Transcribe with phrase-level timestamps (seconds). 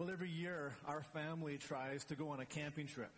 [0.00, 3.12] Well, every year our family tries to go on a camping trip.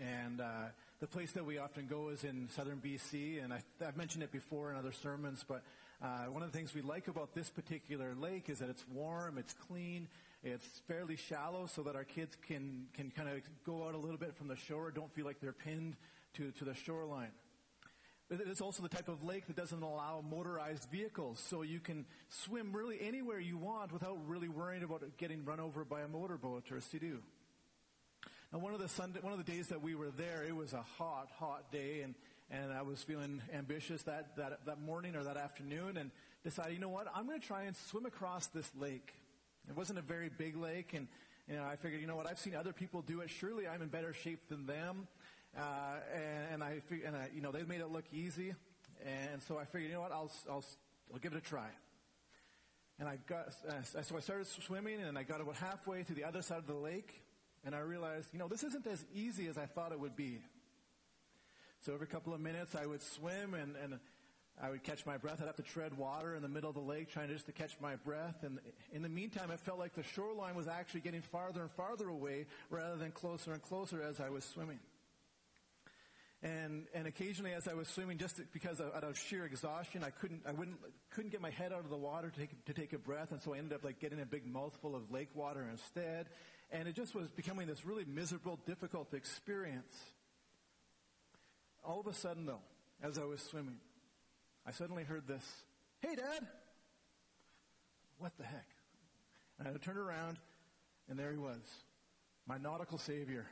[0.00, 3.44] And uh, the place that we often go is in southern BC.
[3.44, 5.62] And I, I've mentioned it before in other sermons, but
[6.02, 9.36] uh, one of the things we like about this particular lake is that it's warm,
[9.36, 10.08] it's clean,
[10.42, 14.16] it's fairly shallow so that our kids can, can kind of go out a little
[14.16, 15.96] bit from the shore, don't feel like they're pinned
[16.36, 17.32] to, to the shoreline.
[18.34, 22.72] It's also the type of lake that doesn't allow motorized vehicles, so you can swim
[22.72, 26.78] really anywhere you want without really worrying about getting run over by a motorboat or
[26.78, 27.18] a sea-doo.
[28.50, 30.72] Now, one of the Sunday, one of the days that we were there, it was
[30.72, 32.14] a hot, hot day, and
[32.50, 36.10] and I was feeling ambitious that that that morning or that afternoon, and
[36.42, 39.12] decided, you know what, I'm going to try and swim across this lake.
[39.68, 41.06] It wasn't a very big lake, and
[41.48, 43.28] you know, I figured, you know what, I've seen other people do it.
[43.28, 45.06] Surely I'm in better shape than them.
[45.56, 48.54] Uh, and, and I, and I, you know, they made it look easy,
[49.04, 50.64] and so I figured, you know what, I'll, I'll,
[51.12, 51.68] I'll give it a try.
[52.98, 56.24] And I got, uh, so I started swimming, and I got about halfway to the
[56.24, 57.22] other side of the lake,
[57.64, 60.38] and I realized, you know, this isn't as easy as I thought it would be.
[61.84, 63.98] So every couple of minutes, I would swim, and, and
[64.62, 65.38] I would catch my breath.
[65.40, 67.76] I'd have to tread water in the middle of the lake, trying just to catch
[67.80, 68.42] my breath.
[68.42, 68.58] And
[68.92, 72.46] in the meantime, it felt like the shoreline was actually getting farther and farther away,
[72.70, 74.78] rather than closer and closer as I was swimming.
[76.42, 80.10] And, and occasionally as I was swimming, just because of, out of sheer exhaustion, I
[80.10, 80.78] couldn't, I wouldn't,
[81.10, 83.30] couldn't get my head out of the water to take, to take a breath.
[83.30, 86.26] And so I ended up like getting a big mouthful of lake water instead.
[86.72, 89.96] And it just was becoming this really miserable, difficult experience.
[91.84, 92.62] All of a sudden though,
[93.02, 93.76] as I was swimming,
[94.66, 95.44] I suddenly heard this,
[96.00, 96.46] Hey dad!
[98.18, 98.66] What the heck?
[99.60, 100.38] And I turned around
[101.08, 101.60] and there he was,
[102.48, 103.46] my nautical savior.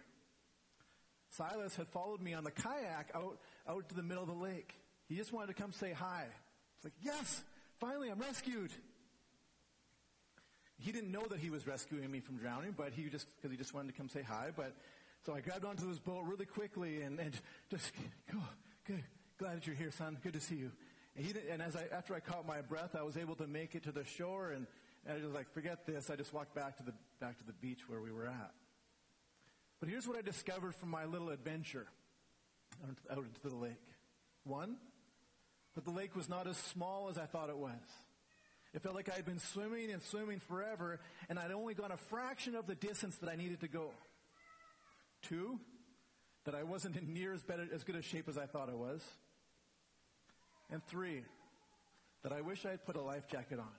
[1.30, 4.74] Silas had followed me on the kayak out, out to the middle of the lake.
[5.08, 6.24] He just wanted to come say hi.
[6.76, 7.42] It's like, yes,
[7.78, 8.70] finally I'm rescued.
[10.78, 13.56] He didn't know that he was rescuing me from drowning, but he just, because he
[13.56, 14.48] just wanted to come say hi.
[14.56, 14.74] But,
[15.26, 17.34] so I grabbed onto this boat really quickly and, and
[17.70, 17.92] just,
[18.34, 18.48] oh,
[18.86, 19.04] good,
[19.38, 20.16] glad that you're here, son.
[20.22, 20.70] Good to see you.
[21.16, 23.74] And, he and as I, after I caught my breath, I was able to make
[23.74, 24.66] it to the shore and,
[25.06, 26.08] and I was like, forget this.
[26.08, 28.52] I just walked back to the, back to the beach where we were at.
[29.80, 31.86] But here's what I discovered from my little adventure
[33.10, 33.80] out into the lake.
[34.44, 34.76] One,
[35.74, 37.72] that the lake was not as small as I thought it was.
[38.72, 41.96] It felt like I had been swimming and swimming forever, and I'd only gone a
[41.96, 43.90] fraction of the distance that I needed to go.
[45.22, 45.58] Two,
[46.44, 48.74] that I wasn't in near as, better, as good a shape as I thought I
[48.74, 49.04] was.
[50.70, 51.22] And three,
[52.22, 53.74] that I wish I had put a life jacket on,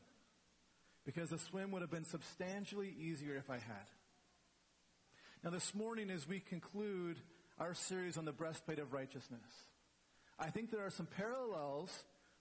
[1.06, 3.88] because the swim would have been substantially easier if I had.
[5.44, 7.18] Now, this morning, as we conclude
[7.58, 9.42] our series on the breastplate of righteousness,
[10.38, 11.92] I think there are some parallels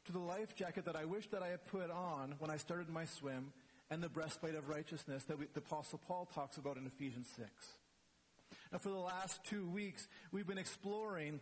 [0.04, 2.90] to the life jacket that I wish that I had put on when I started
[2.90, 3.54] my swim
[3.90, 7.48] and the breastplate of righteousness that we, the Apostle Paul talks about in Ephesians 6.
[8.70, 11.40] Now, for the last two weeks, we've been exploring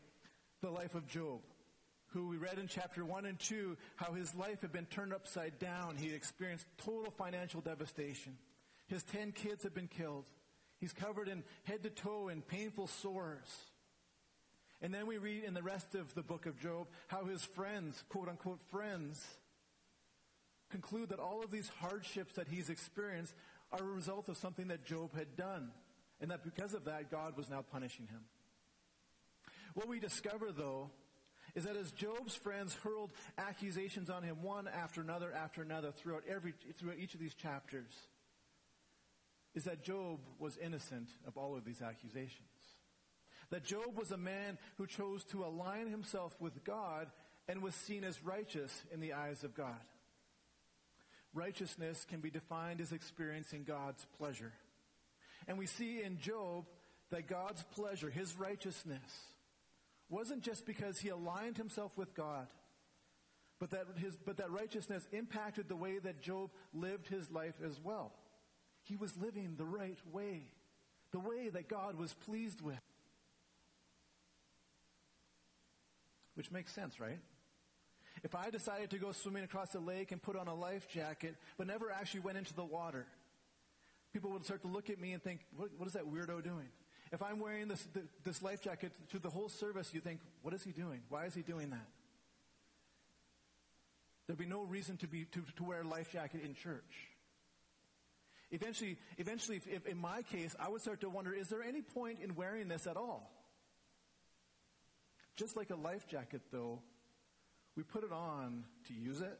[0.63, 1.41] the life of Job,
[2.11, 5.59] who we read in chapter 1 and 2 how his life had been turned upside
[5.59, 5.97] down.
[5.97, 8.39] He experienced total financial devastation.
[8.87, 10.25] His 10 kids had been killed.
[10.78, 13.49] He's covered in head to toe in painful sores.
[14.81, 18.03] And then we read in the rest of the book of Job how his friends,
[18.09, 19.25] quote unquote friends,
[20.71, 23.34] conclude that all of these hardships that he's experienced
[23.72, 25.71] are a result of something that Job had done.
[26.21, 28.21] And that because of that, God was now punishing him.
[29.75, 30.91] What we discover, though,
[31.55, 36.22] is that as Job's friends hurled accusations on him one after another after another throughout,
[36.28, 37.93] every, throughout each of these chapters,
[39.54, 42.48] is that Job was innocent of all of these accusations.
[43.50, 47.09] That Job was a man who chose to align himself with God
[47.48, 49.81] and was seen as righteous in the eyes of God.
[51.32, 54.53] Righteousness can be defined as experiencing God's pleasure.
[55.47, 56.66] And we see in Job
[57.10, 59.32] that God's pleasure, his righteousness,
[60.10, 62.47] wasn't just because he aligned himself with God,
[63.59, 67.80] but that, his, but that righteousness impacted the way that Job lived his life as
[67.82, 68.12] well.
[68.88, 70.42] He was living the right way,
[71.13, 72.80] the way that God was pleased with.
[76.34, 77.18] Which makes sense, right?
[78.24, 81.36] If I decided to go swimming across a lake and put on a life jacket,
[81.59, 83.07] but never actually went into the water,
[84.13, 86.68] people would start to look at me and think, what, what is that weirdo doing?
[87.13, 87.86] If I'm wearing this,
[88.24, 91.01] this life jacket to the whole service, you think, what is he doing?
[91.10, 91.86] Why is he doing that?
[94.27, 97.09] There'd be no reason to, be, to, to wear a life jacket in church.
[98.50, 101.83] Eventually, eventually if, if in my case, I would start to wonder, is there any
[101.83, 103.30] point in wearing this at all?
[105.36, 106.80] Just like a life jacket, though,
[107.77, 109.39] we put it on to use it.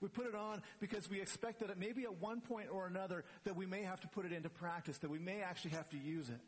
[0.00, 3.56] We put it on because we expect that maybe at one point or another that
[3.56, 6.28] we may have to put it into practice, that we may actually have to use
[6.28, 6.40] it.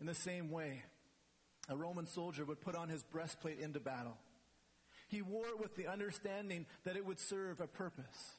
[0.00, 0.82] In the same way,
[1.68, 4.16] a Roman soldier would put on his breastplate into battle.
[5.08, 8.34] He wore it with the understanding that it would serve a purpose,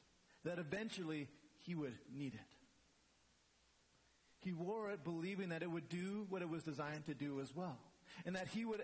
[0.46, 1.28] that eventually
[1.64, 2.40] he would need it.
[4.40, 7.54] He wore it believing that it would do what it was designed to do as
[7.54, 7.78] well.
[8.24, 8.80] And that he would,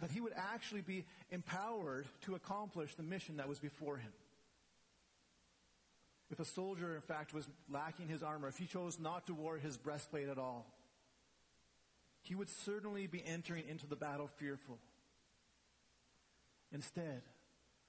[0.00, 4.12] that he would actually be empowered to accomplish the mission that was before him.
[6.30, 9.56] If a soldier, in fact, was lacking his armor, if he chose not to wear
[9.56, 10.66] his breastplate at all,
[12.20, 14.78] he would certainly be entering into the battle fearful.
[16.70, 17.22] Instead,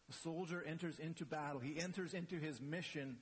[0.10, 1.60] a soldier enters into battle.
[1.60, 3.18] He enters into his mission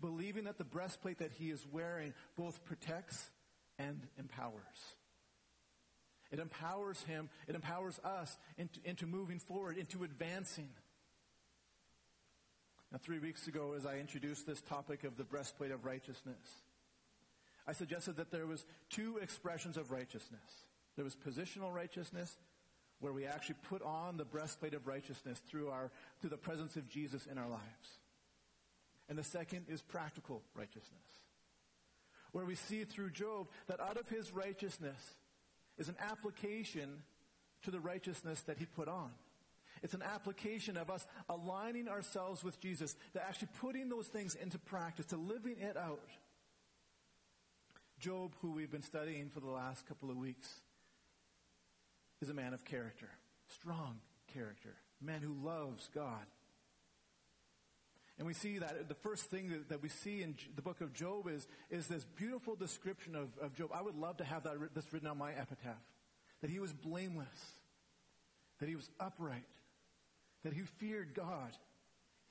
[0.00, 3.30] believing that the breastplate that he is wearing both protects
[3.78, 4.96] and empowers.
[6.30, 10.70] It empowers him, it empowers us into, into moving forward, into advancing.
[12.90, 16.62] Now, three weeks ago, as I introduced this topic of the breastplate of righteousness,
[17.66, 20.66] I suggested that there was two expressions of righteousness.
[20.96, 22.36] There was positional righteousness,
[23.04, 25.90] where we actually put on the breastplate of righteousness through our
[26.20, 27.98] through the presence of Jesus in our lives.
[29.10, 31.20] And the second is practical righteousness,
[32.32, 35.16] where we see through Job that out of his righteousness
[35.76, 37.02] is an application
[37.64, 39.10] to the righteousness that he put on.
[39.82, 44.58] It's an application of us aligning ourselves with Jesus, to actually putting those things into
[44.58, 46.08] practice, to living it out.
[47.98, 50.48] Job, who we've been studying for the last couple of weeks,
[52.24, 53.10] is a man of character,
[53.48, 53.98] strong
[54.32, 56.24] character, a man who loves God.
[58.16, 60.94] And we see that the first thing that, that we see in the book of
[60.94, 63.70] Job is, is this beautiful description of, of Job.
[63.74, 65.82] I would love to have that this written on my epitaph.
[66.40, 67.26] That he was blameless.
[68.60, 69.44] That he was upright.
[70.44, 71.50] That he feared God.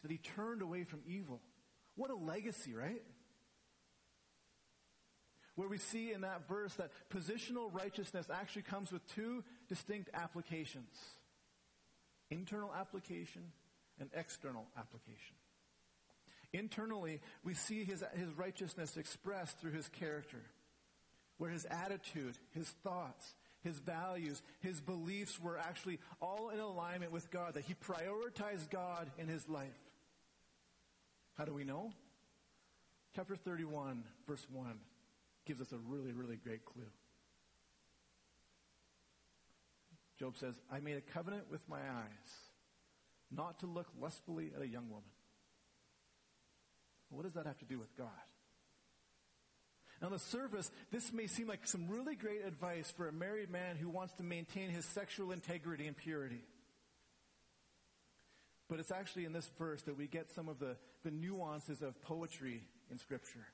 [0.02, 1.42] That he turned away from evil.
[1.96, 3.04] What a legacy, right?
[5.56, 9.44] Where we see in that verse that positional righteousness actually comes with two
[9.74, 10.96] distinct applications.
[12.30, 13.42] Internal application
[14.00, 15.36] and external application.
[16.52, 20.44] Internally, we see his, his righteousness expressed through his character,
[21.40, 23.34] where his attitude, his thoughts,
[23.64, 29.10] his values, his beliefs were actually all in alignment with God, that he prioritized God
[29.18, 29.70] in his life.
[31.36, 31.92] How do we know?
[33.16, 34.78] Chapter 31, verse 1,
[35.48, 36.92] gives us a really, really great clue.
[40.24, 42.32] Job says, I made a covenant with my eyes
[43.30, 45.04] not to look lustfully at a young woman.
[47.10, 48.08] What does that have to do with God?
[50.02, 53.76] On the surface, this may seem like some really great advice for a married man
[53.76, 56.46] who wants to maintain his sexual integrity and purity.
[58.70, 62.02] But it's actually in this verse that we get some of the, the nuances of
[62.02, 63.46] poetry in Scripture.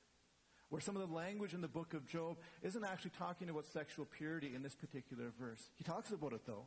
[0.69, 4.05] Where some of the language in the book of Job isn't actually talking about sexual
[4.05, 5.61] purity in this particular verse.
[5.75, 6.65] He talks about it, though.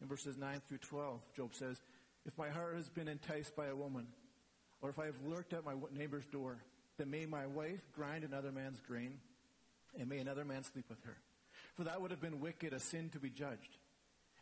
[0.00, 1.80] In verses 9 through 12, Job says,
[2.24, 4.06] If my heart has been enticed by a woman,
[4.80, 6.58] or if I have lurked at my neighbor's door,
[6.96, 9.18] then may my wife grind another man's grain,
[9.98, 11.16] and may another man sleep with her.
[11.74, 13.78] For that would have been wicked, a sin to be judged.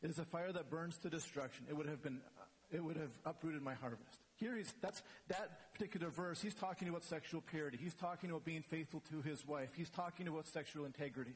[0.03, 1.67] It is a fire that burns to destruction.
[1.69, 4.21] It would have been, uh, it would have uprooted my harvest.
[4.37, 7.79] Here he's, that's, that particular verse, he's talking about sexual purity.
[7.81, 9.71] He's talking about being faithful to his wife.
[9.75, 11.35] He's talking about sexual integrity.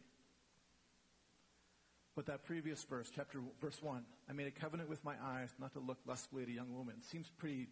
[2.14, 5.72] But that previous verse, chapter, verse 1, I made a covenant with my eyes not
[5.72, 7.68] to look lustfully at a young woman, seems pretty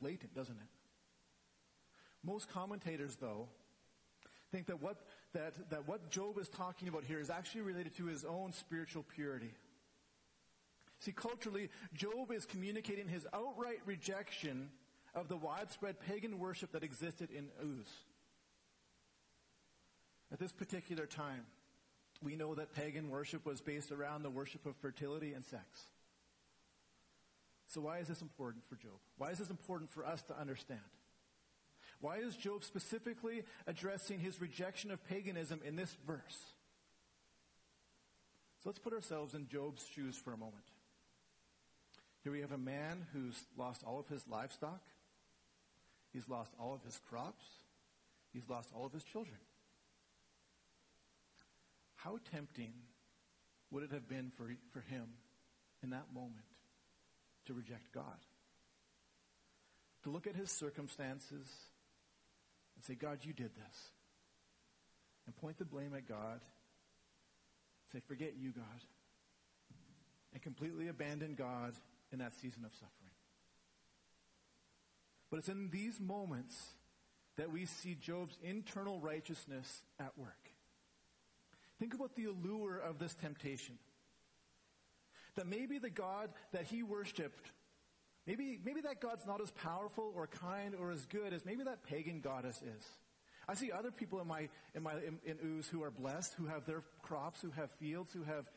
[0.00, 0.68] blatant, doesn't it?
[2.22, 3.48] Most commentators, though,
[4.50, 4.96] think that what,
[5.34, 9.04] that, that what Job is talking about here is actually related to his own spiritual
[9.14, 9.52] purity.
[11.00, 14.68] See, culturally, Job is communicating his outright rejection
[15.14, 17.88] of the widespread pagan worship that existed in Uz.
[20.30, 21.46] At this particular time,
[22.22, 25.64] we know that pagan worship was based around the worship of fertility and sex.
[27.66, 28.98] So, why is this important for Job?
[29.16, 30.80] Why is this important for us to understand?
[32.00, 36.38] Why is Job specifically addressing his rejection of paganism in this verse?
[38.62, 40.64] So let's put ourselves in Job's shoes for a moment.
[42.22, 44.82] Here we have a man who's lost all of his livestock.
[46.12, 47.44] He's lost all of his crops.
[48.32, 49.38] He's lost all of his children.
[51.96, 52.72] How tempting
[53.70, 55.06] would it have been for, for him
[55.82, 56.44] in that moment
[57.46, 58.04] to reject God.
[60.04, 61.48] To look at his circumstances
[62.76, 63.90] and say, God, you did this.
[65.26, 66.40] And point the blame at God.
[67.92, 68.64] Say, forget you, God.
[70.32, 71.74] And completely abandon God
[72.12, 73.10] in that season of suffering.
[75.30, 76.56] But it's in these moments
[77.36, 80.50] that we see Job's internal righteousness at work.
[81.78, 83.78] Think about the allure of this temptation.
[85.36, 87.52] That maybe the God that he worshiped,
[88.26, 91.84] maybe, maybe that God's not as powerful or kind or as good as maybe that
[91.84, 92.84] pagan goddess is.
[93.48, 96.66] I see other people in my, in my, in, in who are blessed, who have
[96.66, 98.50] their crops, who have fields, who have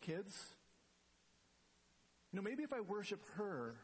[0.00, 0.54] kids.
[2.32, 3.74] You know, maybe if I worship her,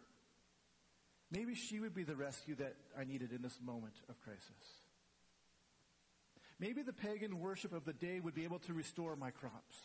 [1.30, 4.80] maybe she would be the rescue that I needed in this moment of crisis.
[6.58, 9.76] Maybe the pagan worship of the day would be able to restore my crops.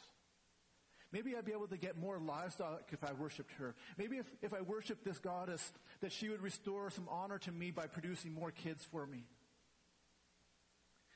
[1.12, 3.76] Maybe I'd be able to get more livestock if I worshiped her.
[3.98, 7.72] Maybe if, if I worshiped this goddess, that she would restore some honor to me
[7.72, 9.26] by producing more kids for me.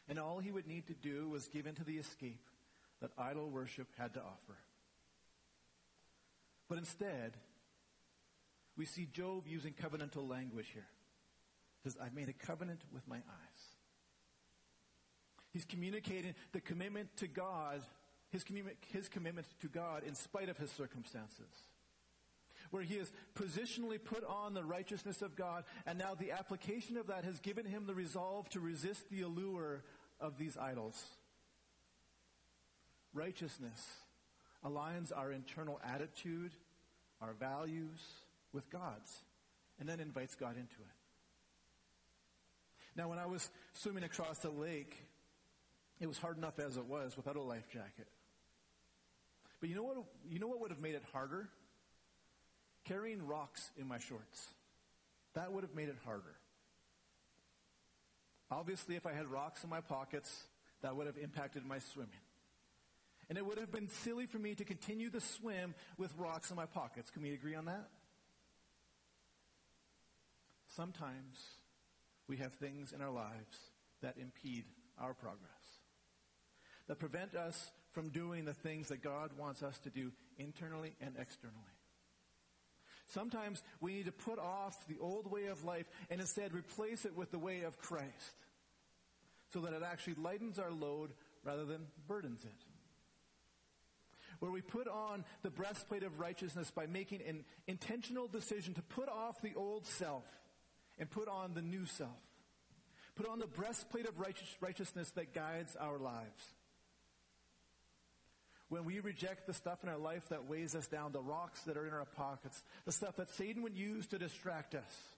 [0.10, 2.46] And all he would need to do was give in to the escape
[3.02, 4.58] that idol worship had to offer.
[6.68, 7.38] But instead,
[8.78, 10.88] we see Job using covenantal language here.
[11.84, 13.76] He says, I've made a covenant with my eyes.
[15.52, 17.82] He's communicating the commitment to God,
[18.30, 21.48] his, commitment, his commitment to God in spite of his circumstances.
[22.72, 27.08] Where he has positionally put on the righteousness of God, and now the application of
[27.08, 29.84] that has given him the resolve to resist the allure
[30.20, 31.02] of these idols.
[33.14, 33.82] Righteousness
[34.66, 36.52] aligns our internal attitude,
[37.22, 38.02] our values
[38.52, 39.24] with God's,
[39.80, 40.96] and then invites God into it.
[42.96, 44.96] Now, when I was swimming across the lake,
[46.00, 48.08] it was hard enough as it was without a life jacket.
[49.60, 49.98] But you know what?
[50.30, 51.50] You know what would have made it harder?
[52.86, 54.48] Carrying rocks in my shorts.
[55.34, 56.36] That would have made it harder.
[58.52, 60.46] Obviously, if I had rocks in my pockets,
[60.82, 62.12] that would have impacted my swimming.
[63.30, 66.56] And it would have been silly for me to continue the swim with rocks in
[66.56, 67.10] my pockets.
[67.10, 67.90] Can we agree on that?
[70.76, 71.40] Sometimes
[72.28, 73.58] we have things in our lives
[74.02, 74.66] that impede
[75.00, 75.40] our progress,
[76.88, 81.16] that prevent us from doing the things that God wants us to do internally and
[81.18, 81.56] externally.
[83.08, 87.16] Sometimes we need to put off the old way of life and instead replace it
[87.16, 88.36] with the way of Christ
[89.54, 91.12] so that it actually lightens our load
[91.44, 92.65] rather than burdens it.
[94.40, 99.10] Where we put on the breastplate of righteousness by making an intentional decision to put
[99.10, 100.26] off the old self
[100.98, 102.10] and put on the new self.
[103.16, 106.54] Put on the breastplate of righteous, righteousness that guides our lives.
[108.68, 111.78] When we reject the stuff in our life that weighs us down, the rocks that
[111.78, 115.14] are in our pockets, the stuff that Satan would use to distract us,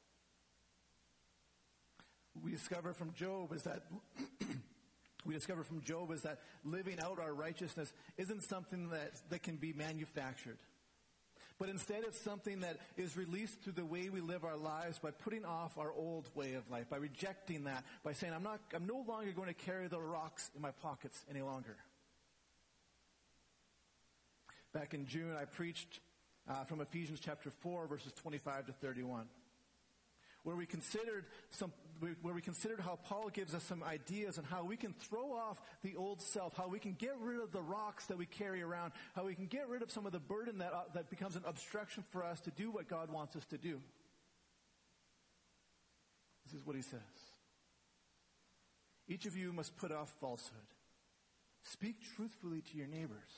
[2.44, 3.84] we discover from Job is that
[5.28, 9.58] we discover from Job is that living out our righteousness isn't something that, that can
[9.58, 10.58] be manufactured.
[11.60, 15.12] But instead it's something that is released through the way we live our lives by
[15.12, 18.88] putting off our old way of life, by rejecting that, by saying, I'm not, I'm
[18.88, 21.76] no longer going to carry the rocks in my pockets any longer.
[24.72, 26.00] Back in June, I preached
[26.48, 29.28] uh, from Ephesians chapter 4, verses 25 to 31
[30.48, 34.64] where we considered some, where we considered how Paul gives us some ideas on how
[34.64, 38.06] we can throw off the old self, how we can get rid of the rocks
[38.08, 40.74] that we carry around, how we can get rid of some of the burden that,
[40.74, 43.82] uh, that becomes an obstruction for us to do what God wants us to do.
[46.46, 47.00] This is what he says.
[49.08, 50.60] Each of you must put off falsehood.
[51.64, 53.32] Speak truthfully to your neighbors.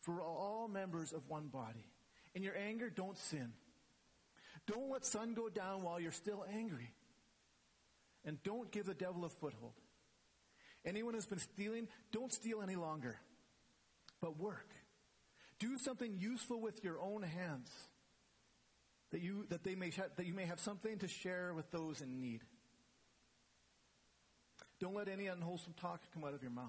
[0.00, 1.90] For all members of one body.
[2.34, 3.52] In your anger, don't sin.
[4.66, 6.92] Don't let sun go down while you're still angry.
[8.26, 9.72] And don't give the devil a foothold.
[10.84, 13.16] Anyone who's been stealing, don't steal any longer,
[14.20, 14.68] but work.
[15.58, 17.70] Do something useful with your own hands
[19.10, 22.20] that you, that they may, that you may have something to share with those in
[22.20, 22.42] need.
[24.80, 26.68] Don't let any unwholesome talk come out of your mouths,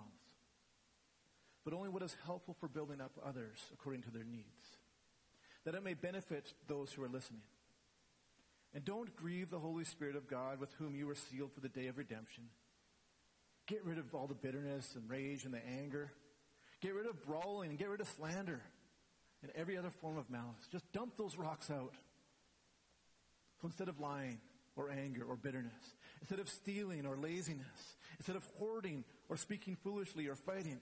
[1.65, 4.77] but only what is helpful for building up others according to their needs,
[5.65, 7.41] that it may benefit those who are listening.
[8.77, 11.67] And don't grieve the Holy Spirit of God with whom you were sealed for the
[11.67, 12.43] day of redemption.
[13.65, 16.11] Get rid of all the bitterness and rage and the anger.
[16.79, 18.61] Get rid of brawling and get rid of slander
[19.41, 20.67] and every other form of malice.
[20.71, 21.95] Just dump those rocks out.
[23.59, 24.37] So instead of lying
[24.75, 30.27] or anger or bitterness, instead of stealing or laziness, instead of hoarding or speaking foolishly
[30.27, 30.77] or fighting,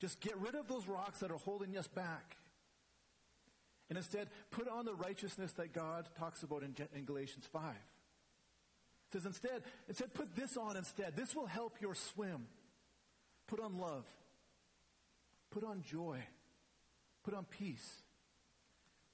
[0.00, 2.38] just get rid of those rocks that are holding us back
[3.88, 7.62] and instead, put on the righteousness that God talks about in, in Galatians 5.
[7.72, 11.16] It says instead, instead, put this on instead.
[11.16, 12.46] This will help your swim.
[13.46, 14.04] Put on love.
[15.50, 16.18] Put on joy.
[17.24, 18.02] Put on peace.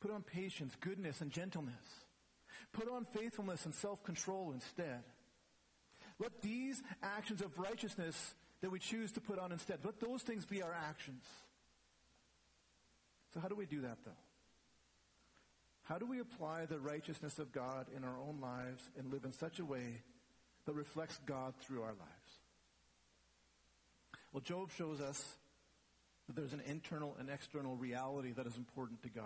[0.00, 2.04] Put on patience, goodness, and gentleness.
[2.72, 5.04] Put on faithfulness and self-control instead.
[6.18, 10.46] Let these actions of righteousness that we choose to put on instead, let those things
[10.46, 11.24] be our actions.
[13.34, 14.23] So how do we do that though?
[15.84, 19.32] How do we apply the righteousness of God in our own lives and live in
[19.32, 20.02] such a way
[20.66, 22.38] that reflects God through our lives?
[24.32, 25.36] Well, Job shows us
[26.26, 29.24] that there's an internal and external reality that is important to God.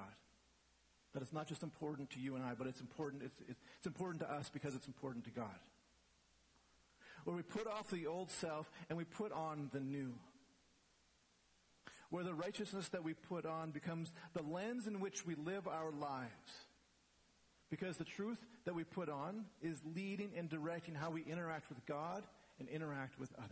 [1.15, 4.21] That it's not just important to you and I, but it's important, it's, it's important
[4.21, 5.59] to us because it's important to God.
[7.25, 10.15] Where we put off the old self and we put on the new.
[12.11, 15.91] Where the righteousness that we put on becomes the lens in which we live our
[15.91, 16.67] lives.
[17.71, 21.85] Because the truth that we put on is leading and directing how we interact with
[21.85, 22.25] God
[22.59, 23.51] and interact with others.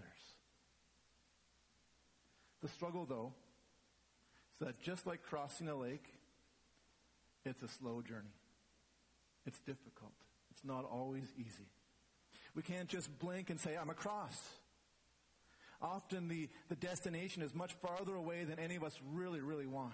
[2.63, 3.33] The struggle, though,
[4.55, 6.07] is that just like crossing a lake,
[7.45, 8.35] it's a slow journey.
[9.45, 10.15] It's difficult.
[10.51, 11.69] It's not always easy.
[12.55, 14.37] We can't just blink and say, I'm across.
[15.87, 19.93] Often the, the destination is much farther away than any of us really, really want.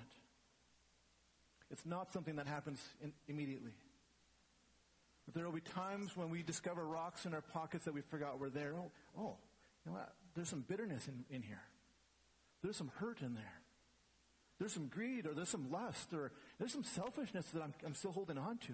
[1.70, 3.72] It's not something that happens in, immediately.
[5.26, 8.40] But there will be times when we discover rocks in our pockets that we forgot
[8.40, 8.74] were there.
[8.74, 9.36] Oh, oh
[9.84, 10.14] you know what?
[10.34, 11.62] There's some bitterness in, in here.
[12.62, 13.60] There's some hurt in there.
[14.58, 18.12] There's some greed or there's some lust or there's some selfishness that I'm, I'm still
[18.12, 18.72] holding on to.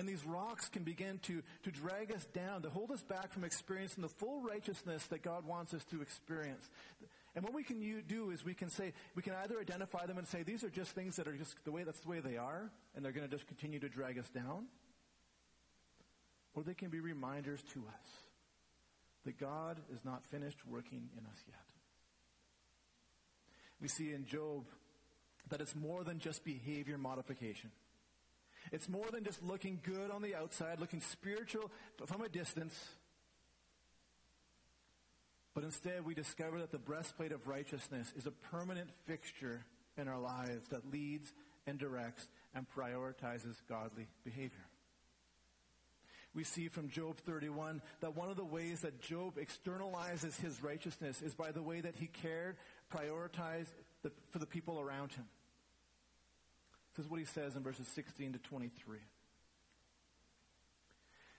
[0.00, 3.44] And these rocks can begin to, to drag us down, to hold us back from
[3.44, 6.70] experiencing the full righteousness that God wants us to experience.
[7.36, 10.26] And what we can do is we can say, we can either identify them and
[10.26, 12.70] say, these are just things that are just the way, that's the way they are,
[12.96, 14.64] and they're going to just continue to drag us down.
[16.54, 18.08] Or they can be reminders to us
[19.26, 21.70] that God is not finished working in us yet
[23.80, 24.64] we see in Job
[25.48, 27.70] that it's more than just behavior modification.
[28.72, 31.70] It's more than just looking good on the outside, looking spiritual
[32.06, 32.78] from a distance.
[35.54, 39.64] But instead, we discover that the breastplate of righteousness is a permanent fixture
[39.96, 41.32] in our lives that leads
[41.66, 44.66] and directs and prioritizes godly behavior.
[46.32, 51.22] We see from Job 31 that one of the ways that Job externalizes his righteousness
[51.22, 52.56] is by the way that he cared
[52.94, 55.24] prioritized the, for the people around him.
[56.96, 58.98] This is what he says in verses 16 to 23.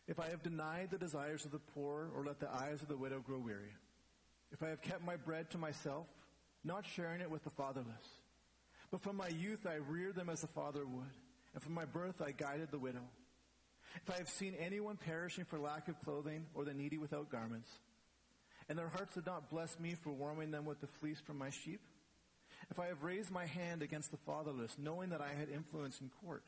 [0.08, 2.98] If I have denied the desires of the poor or let the eyes of the
[2.98, 3.74] widow grow weary,
[4.52, 6.08] if I have kept my bread to myself,
[6.64, 7.88] not sharing it with the fatherless,
[8.92, 11.14] but from my youth I reared them as a father would,
[11.54, 13.08] and from my birth I guided the widow.
[13.96, 17.72] If I have seen anyone perishing for lack of clothing or the needy without garments,
[18.70, 21.50] and their hearts did not bless me for warming them with the fleece from my
[21.50, 21.82] sheep?
[22.72, 26.10] If I have raised my hand against the fatherless, knowing that I had influence in
[26.24, 26.44] court,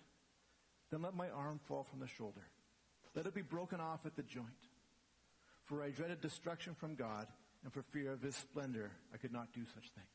[0.89, 2.47] then let my arm fall from the shoulder.
[3.13, 4.47] Let it be broken off at the joint.
[5.65, 7.27] For I dreaded destruction from God,
[7.63, 10.07] and for fear of his splendor, I could not do such things.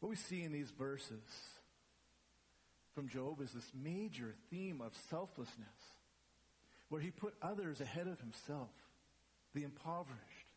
[0.00, 1.22] What we see in these verses
[2.92, 5.94] from Job is this major theme of selflessness
[6.88, 8.70] where he put others ahead of himself
[9.54, 10.48] the impoverished,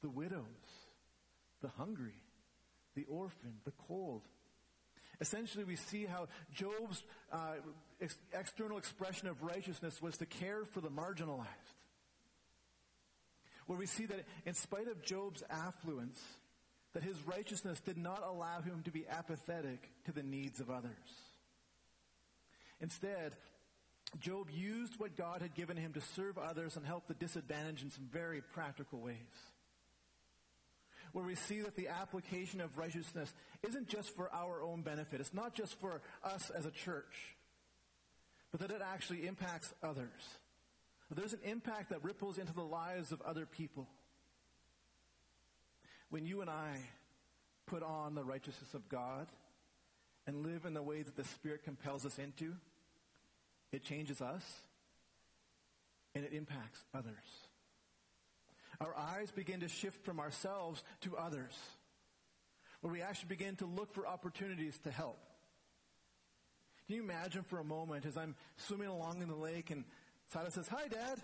[0.00, 0.81] the widows,
[1.62, 2.20] the hungry,
[2.94, 4.22] the orphan, the cold.
[5.20, 7.54] Essentially, we see how Job's uh,
[8.00, 11.46] ex- external expression of righteousness was to care for the marginalized.
[13.66, 16.20] Where we see that in spite of Job's affluence,
[16.92, 20.90] that his righteousness did not allow him to be apathetic to the needs of others.
[22.80, 23.32] Instead,
[24.20, 27.90] Job used what God had given him to serve others and help the disadvantaged in
[27.90, 29.16] some very practical ways.
[31.12, 35.20] Where we see that the application of righteousness isn't just for our own benefit.
[35.20, 37.36] It's not just for us as a church,
[38.50, 40.38] but that it actually impacts others.
[41.14, 43.86] There's an impact that ripples into the lives of other people.
[46.08, 46.78] When you and I
[47.66, 49.26] put on the righteousness of God
[50.26, 52.54] and live in the way that the Spirit compels us into,
[53.72, 54.42] it changes us
[56.14, 57.48] and it impacts others.
[58.82, 61.56] Our eyes begin to shift from ourselves to others,
[62.80, 65.20] where we actually begin to look for opportunities to help.
[66.86, 69.84] Can you imagine for a moment as I'm swimming along in the lake and
[70.32, 71.22] Silas says, Hi, Dad.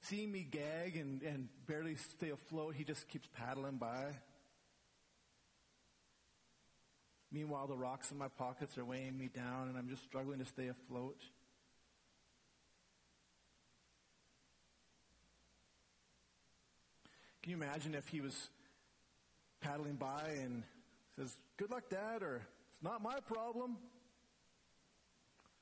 [0.00, 4.06] Seeing me gag and, and barely stay afloat, he just keeps paddling by.
[7.30, 10.44] Meanwhile, the rocks in my pockets are weighing me down and I'm just struggling to
[10.44, 11.20] stay afloat.
[17.42, 18.50] Can you imagine if he was
[19.60, 20.62] paddling by and
[21.16, 23.76] says, Good luck, Dad, or it's not my problem?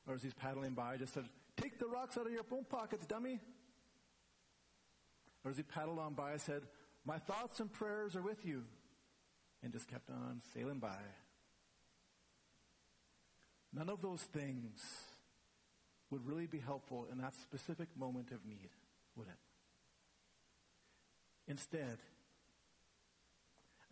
[0.07, 1.25] Or as he's paddling by, just said,
[1.57, 3.41] Take the rocks out of your own pockets, dummy.
[5.45, 6.63] Or as he paddled on by, said,
[7.07, 8.65] My thoughts and prayers are with you.
[9.63, 10.97] And just kept on sailing by.
[13.73, 14.81] None of those things
[16.11, 18.71] would really be helpful in that specific moment of need,
[19.17, 19.50] would it?
[21.51, 21.99] Instead,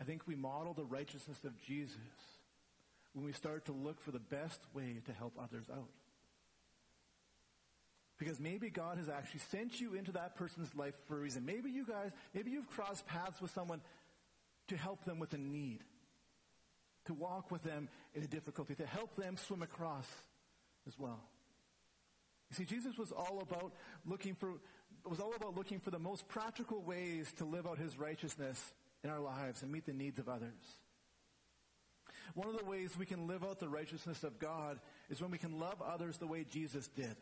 [0.01, 1.99] I think we model the righteousness of Jesus
[3.15, 5.91] when we start to look for the best way to help others out.
[8.17, 11.45] Because maybe God has actually sent you into that person's life for a reason.
[11.45, 13.81] Maybe you guys, maybe you've crossed paths with someone
[14.69, 15.81] to help them with a need,
[17.07, 20.07] to walk with them in a difficulty, to help them swim across
[20.87, 21.25] as well.
[22.51, 23.73] You see, Jesus was all about
[24.07, 24.55] looking for,
[25.11, 29.11] was all about looking for the most practical ways to live out his righteousness in
[29.11, 30.81] our lives and meet the needs of others.
[32.35, 35.39] One of the ways we can live out the righteousness of God is when we
[35.39, 37.17] can love others the way Jesus did.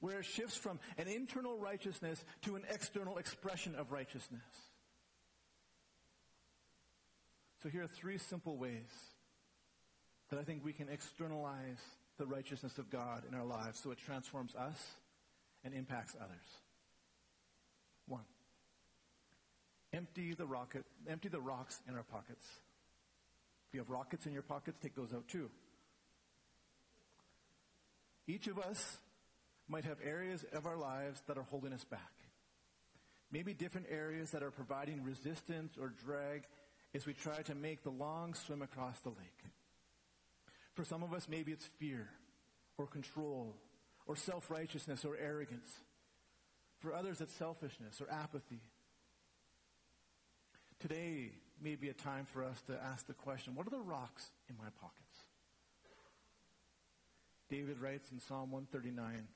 [0.00, 4.42] Where it shifts from an internal righteousness to an external expression of righteousness.
[7.62, 8.90] So here are three simple ways
[10.30, 11.80] that I think we can externalize
[12.18, 14.96] the righteousness of God in our lives so it transforms us
[15.64, 16.60] and impacts others.
[18.06, 18.24] One,
[19.92, 22.46] empty the rocket, empty the rocks in our pockets.
[23.68, 25.48] If you have rockets in your pockets, take those out too.
[28.26, 28.98] Each of us
[29.68, 32.12] might have areas of our lives that are holding us back.
[33.30, 36.42] Maybe different areas that are providing resistance or drag
[36.94, 39.44] as we try to make the long swim across the lake.
[40.74, 42.08] For some of us, maybe it's fear
[42.76, 43.56] or control
[44.06, 45.70] or self-righteousness or arrogance.
[46.80, 48.60] For others, it's selfishness or apathy.
[50.80, 51.30] Today
[51.62, 54.56] may be a time for us to ask the question, what are the rocks in
[54.56, 55.24] my pockets?
[57.48, 59.28] David writes in Psalm 139,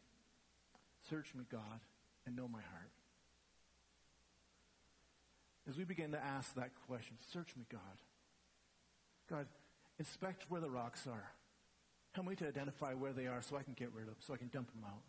[1.08, 1.80] Search me, God,
[2.26, 2.90] and know my heart.
[5.68, 7.80] As we begin to ask that question, search me, God.
[9.30, 9.46] God,
[9.98, 11.30] Inspect where the rocks are.
[12.16, 14.32] Help me to identify where they are so I can get rid of them, so
[14.32, 15.02] I can dump them out.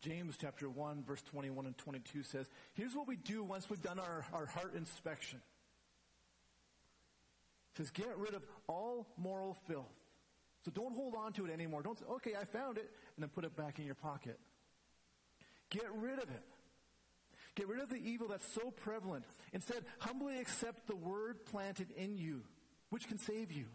[0.00, 3.98] James chapter 1, verse 21 and 22 says, Here's what we do once we've done
[3.98, 5.40] our, our heart inspection.
[7.74, 9.92] It says, Get rid of all moral filth.
[10.64, 11.82] So don't hold on to it anymore.
[11.82, 14.38] Don't say, okay, I found it, and then put it back in your pocket.
[15.68, 16.44] Get rid of it.
[17.56, 19.26] Get rid of the evil that's so prevalent.
[19.52, 22.40] Instead, humbly accept the word planted in you
[22.90, 23.66] which can save you.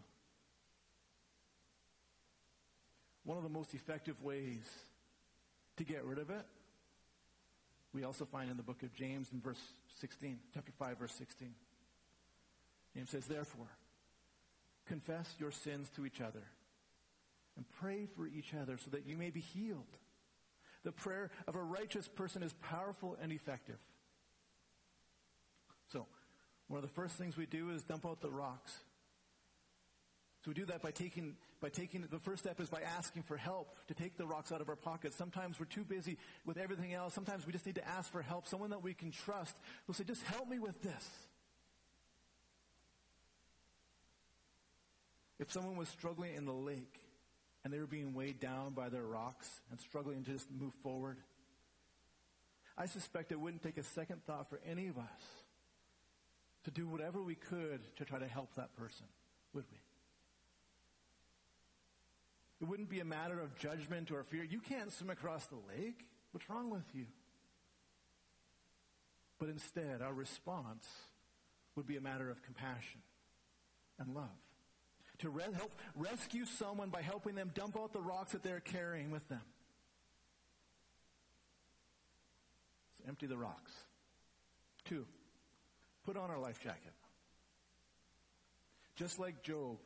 [3.24, 4.68] One of the most effective ways
[5.76, 6.44] to get rid of it,
[7.94, 9.60] we also find in the book of James in verse
[10.00, 11.54] 16, chapter 5, verse 16.
[12.94, 13.68] James says, Therefore,
[14.86, 16.42] confess your sins to each other
[17.56, 19.98] and pray for each other so that you may be healed.
[20.84, 23.78] The prayer of a righteous person is powerful and effective.
[25.92, 26.06] So,
[26.68, 28.78] one of the first things we do is dump out the rocks
[30.42, 33.36] so we do that by taking, by taking, the first step is by asking for
[33.36, 35.14] help to take the rocks out of our pockets.
[35.14, 37.14] Sometimes we're too busy with everything else.
[37.14, 38.48] Sometimes we just need to ask for help.
[38.48, 41.28] Someone that we can trust will say, just help me with this.
[45.38, 46.98] If someone was struggling in the lake
[47.62, 51.18] and they were being weighed down by their rocks and struggling to just move forward,
[52.76, 55.22] I suspect it wouldn't take a second thought for any of us
[56.64, 59.06] to do whatever we could to try to help that person,
[59.54, 59.78] would we?
[62.62, 64.44] It wouldn't be a matter of judgment or fear.
[64.44, 66.06] You can't swim across the lake.
[66.30, 67.06] What's wrong with you?
[69.40, 70.86] But instead, our response
[71.74, 73.00] would be a matter of compassion
[73.98, 74.28] and love.
[75.18, 79.10] To re- help rescue someone by helping them dump out the rocks that they're carrying
[79.10, 79.42] with them.
[82.98, 83.72] So empty the rocks.
[84.84, 85.04] Two,
[86.04, 86.92] put on our life jacket.
[88.94, 89.78] Just like Job,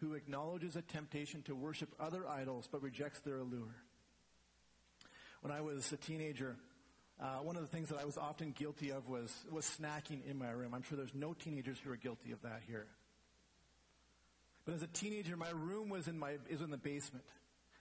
[0.00, 3.74] who acknowledges a temptation to worship other idols but rejects their allure.
[5.40, 6.56] When I was a teenager,
[7.20, 10.38] uh, one of the things that I was often guilty of was, was snacking in
[10.38, 10.72] my room.
[10.74, 12.86] I'm sure there's no teenagers who are guilty of that here.
[14.64, 17.24] But as a teenager, my room was in, my, is in the basement.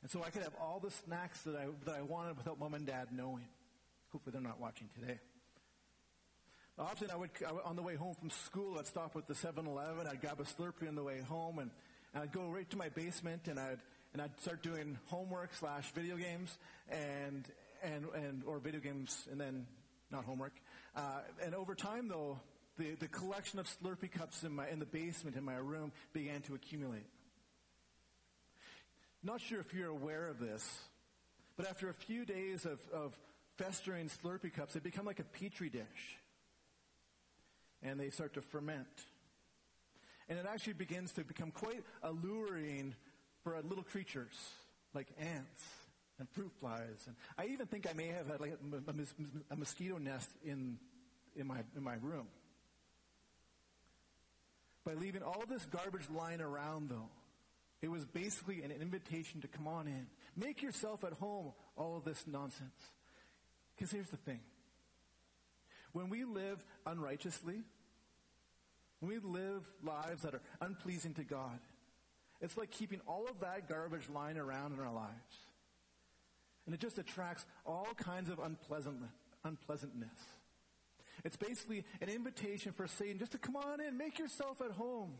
[0.01, 2.73] And so I could have all the snacks that I, that I wanted without mom
[2.73, 3.47] and dad knowing.
[4.11, 5.19] Hopefully they're not watching today.
[6.79, 9.33] Often I would, I would on the way home from school, I'd stop at the
[9.33, 11.71] 7-Eleven, I'd grab a Slurpee on the way home, and
[12.17, 13.77] and I'd go right to my basement and I'd
[14.13, 16.57] and I'd start doing homework slash video games
[16.89, 17.45] and
[17.83, 19.67] and and or video games and then
[20.09, 20.53] not homework.
[20.95, 22.39] Uh, and over time, though,
[22.79, 26.41] the, the collection of Slurpee cups in my in the basement in my room began
[26.43, 27.05] to accumulate.
[29.23, 30.67] Not sure if you're aware of this,
[31.55, 33.15] but after a few days of, of
[33.57, 36.17] festering Slurpee cups, they become like a petri dish.
[37.83, 38.87] And they start to ferment.
[40.29, 42.95] And it actually begins to become quite alluring
[43.43, 44.35] for little creatures
[44.93, 45.63] like ants
[46.19, 47.05] and fruit flies.
[47.05, 48.93] And I even think I may have had like a, a,
[49.51, 50.77] a mosquito nest in,
[51.35, 52.27] in, my, in my room.
[54.85, 57.09] By leaving all this garbage lying around, though,
[57.81, 60.07] it was basically an invitation to come on in.
[60.35, 62.71] Make yourself at home, all of this nonsense.
[63.75, 64.39] Because here's the thing
[65.91, 67.63] when we live unrighteously,
[68.99, 71.59] when we live lives that are unpleasing to God,
[72.41, 75.47] it's like keeping all of that garbage lying around in our lives.
[76.65, 78.97] And it just attracts all kinds of unpleasant,
[79.43, 80.37] unpleasantness.
[81.23, 85.13] It's basically an invitation for Satan just to come on in, make yourself at home.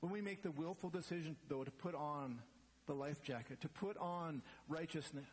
[0.00, 2.40] When we make the willful decision, though, to put on
[2.86, 5.24] the life jacket, to put on righteousness,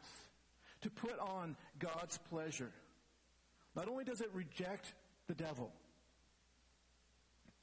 [0.81, 2.71] to put on God's pleasure,
[3.75, 4.93] not only does it reject
[5.27, 5.71] the devil,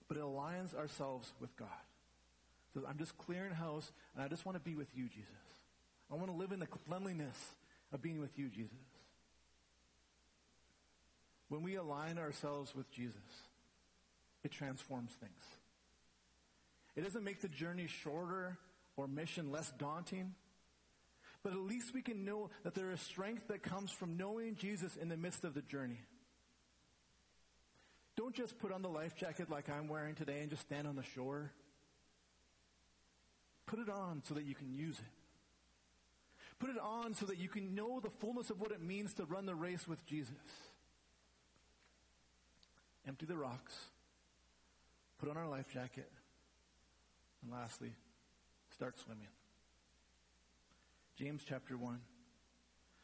[0.08, 1.68] but it aligns ourselves with God.
[2.74, 5.30] So I'm just clearing house, and I just want to be with you, Jesus.
[6.10, 7.38] I want to live in the cleanliness
[7.92, 8.76] of being with you, Jesus.
[11.48, 13.16] When we align ourselves with Jesus,
[14.44, 15.44] it transforms things.
[16.96, 18.58] It doesn't make the journey shorter
[18.96, 20.34] or mission less daunting,
[21.42, 24.96] but at least we can know that there is strength that comes from knowing Jesus
[24.96, 26.00] in the midst of the journey.
[28.16, 30.96] Don't just put on the life jacket like I'm wearing today and just stand on
[30.96, 31.52] the shore.
[33.66, 35.04] Put it on so that you can use it.
[36.58, 39.24] Put it on so that you can know the fullness of what it means to
[39.24, 40.34] run the race with Jesus.
[43.08, 43.74] Empty the rocks.
[45.18, 46.10] Put on our life jacket.
[47.42, 47.92] And lastly,
[48.74, 49.28] start swimming.
[51.20, 52.00] James chapter 1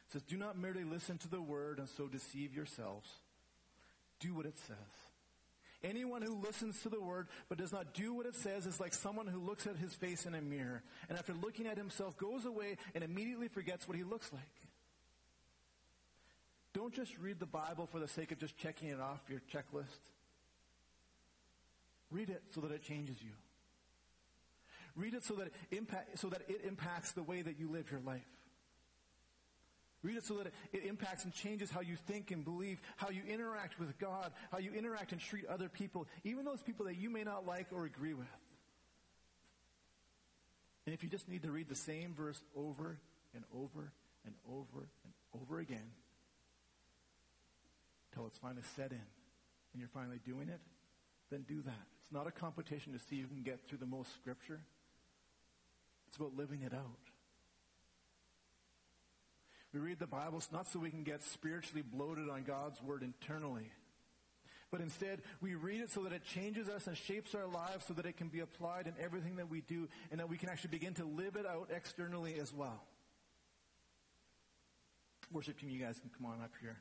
[0.09, 3.11] says, Do not merely listen to the word and so deceive yourselves.
[4.21, 4.77] Do what it says.
[5.85, 8.95] Anyone who listens to the word but does not do what it says is like
[8.95, 12.47] someone who looks at his face in a mirror and after looking at himself goes
[12.47, 14.43] away and immediately forgets what he looks like.
[16.73, 20.01] Don't just read the Bible for the sake of just checking it off your checklist.
[22.11, 23.33] Read it so that it changes you.
[24.97, 27.91] Read it so that it, impact, so that it impacts the way that you live
[27.91, 28.27] your life.
[30.03, 33.23] Read it so that it impacts and changes how you think and believe, how you
[33.29, 37.11] interact with God, how you interact and treat other people, even those people that you
[37.11, 38.27] may not like or agree with.
[40.87, 42.99] And if you just need to read the same verse over
[43.35, 43.93] and over
[44.25, 45.91] and over and over again
[48.13, 49.03] until it's finally set in
[49.73, 50.61] and you're finally doing it,
[51.31, 51.87] then do that.
[52.01, 54.61] It's not a competition to see who can get through the most scripture.
[56.09, 56.99] It's about living it out.
[59.73, 63.71] We read the Bible not so we can get spiritually bloated on God's word internally,
[64.71, 67.93] but instead we read it so that it changes us and shapes our lives so
[67.95, 70.71] that it can be applied in everything that we do and that we can actually
[70.71, 72.83] begin to live it out externally as well.
[75.31, 76.79] Worship team, you guys can come on up here.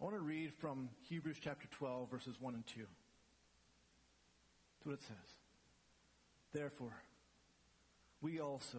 [0.00, 2.80] I want to read from Hebrews chapter 12, verses 1 and 2.
[2.80, 5.38] That's what it says.
[6.52, 6.94] Therefore,
[8.24, 8.78] we also,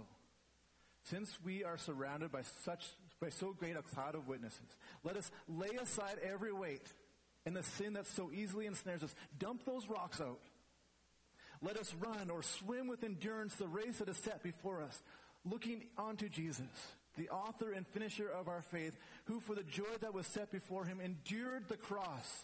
[1.03, 2.83] since we are surrounded by such
[3.21, 4.77] by so great a cloud of witnesses.
[5.03, 6.91] Let us lay aside every weight
[7.45, 9.15] and the sin that so easily ensnares us.
[9.39, 10.39] Dump those rocks out.
[11.61, 15.01] Let us run or swim with endurance the race that is set before us,
[15.45, 16.65] looking onto Jesus,
[17.15, 20.85] the author and finisher of our faith, who for the joy that was set before
[20.85, 22.41] him endured the cross,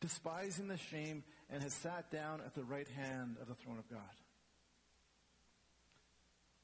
[0.00, 3.88] despising the shame, and has sat down at the right hand of the throne of
[3.88, 4.00] God.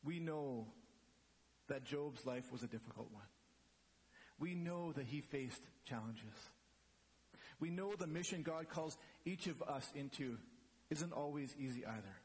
[0.04, 0.66] We know
[1.68, 3.24] that Job's life was a difficult one.
[4.38, 6.34] We know that he faced challenges.
[7.60, 10.38] We know the mission God calls each of us into
[10.90, 12.16] isn't always easy either.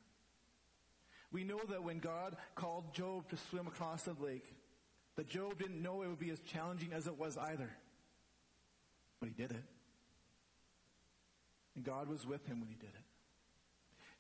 [1.32, 4.46] We know that when God called Job to swim across the lake,
[5.16, 7.72] that Job didn't know it would be as challenging as it was either.
[9.20, 9.64] But he did it.
[11.76, 13.13] And God was with him when he did it.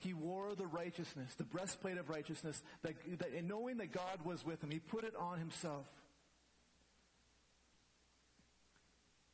[0.04, 4.46] He wore the righteousness, the breastplate of righteousness, that, that, and knowing that God was
[4.46, 5.86] with him, he put it on himself.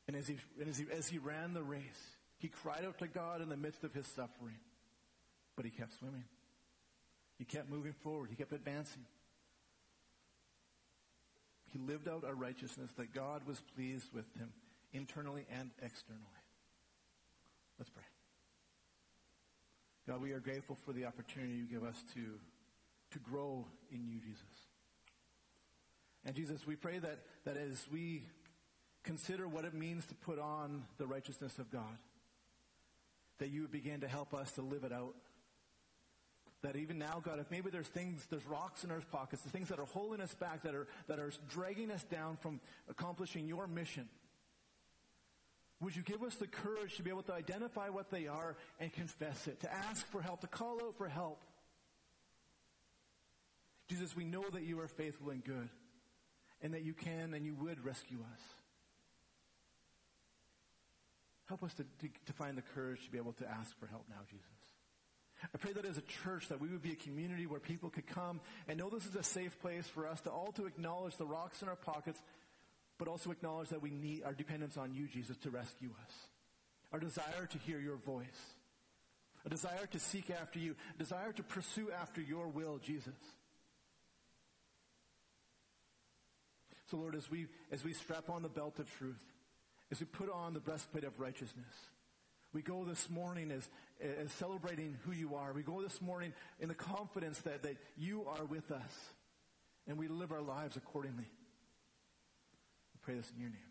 [0.08, 3.08] And as he, and as he, as he ran the race, he cried out to
[3.08, 4.60] God in the midst of his suffering.
[5.56, 6.26] But he kept swimming.
[7.40, 8.30] He kept moving forward.
[8.30, 9.06] He kept advancing.
[11.72, 14.52] He lived out a righteousness that God was pleased with him
[14.94, 16.24] internally and externally.
[17.80, 18.04] Let's pray.
[20.10, 22.22] God, we are grateful for the opportunity you give us to,
[23.12, 24.44] to grow in you, Jesus.
[26.26, 28.24] And Jesus, we pray that, that as we
[29.04, 32.00] consider what it means to put on the righteousness of God,
[33.38, 35.14] that you would begin to help us to live it out.
[36.64, 39.70] That even now, God, if maybe there's things, there's rocks in our pockets, the things
[39.70, 43.68] that are holding us back, that are, that are dragging us down from accomplishing your
[43.68, 44.10] mission,
[45.82, 48.92] would you give us the courage to be able to identify what they are and
[48.92, 51.42] confess it, to ask for help, to call out for help?
[53.88, 55.70] Jesus, we know that you are faithful and good,
[56.62, 58.42] and that you can and you would rescue us.
[61.48, 64.06] Help us to, to, to, find the courage to be able to ask for help
[64.08, 64.46] now, Jesus.
[65.52, 68.06] I pray that as a church that we would be a community where people could
[68.06, 71.26] come and know this is a safe place for us to all to acknowledge the
[71.26, 72.22] rocks in our pockets,
[73.00, 76.14] but also acknowledge that we need our dependence on you, Jesus, to rescue us.
[76.92, 78.56] Our desire to hear your voice.
[79.46, 80.76] A desire to seek after you.
[80.96, 83.14] A desire to pursue after your will, Jesus.
[86.92, 89.24] So Lord, as we, as we strap on the belt of truth,
[89.92, 91.74] as we put on the breastplate of righteousness.
[92.52, 93.68] We go this morning as,
[94.02, 95.54] as celebrating who you are.
[95.54, 99.10] We go this morning in the confidence that, that you are with us
[99.88, 101.28] and we live our lives accordingly.
[103.10, 103.69] Pray this in your name.